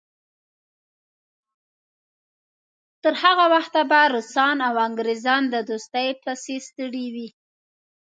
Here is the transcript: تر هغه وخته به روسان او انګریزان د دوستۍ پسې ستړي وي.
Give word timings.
تر 3.01 3.13
هغه 3.23 3.45
وخته 3.53 3.81
به 3.89 3.99
روسان 4.13 4.57
او 4.67 4.75
انګریزان 4.87 5.43
د 5.53 5.55
دوستۍ 5.69 6.09
پسې 6.23 6.55
ستړي 6.67 7.05
وي. 7.13 7.29